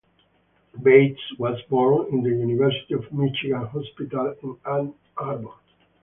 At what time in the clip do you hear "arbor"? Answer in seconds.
5.15-5.53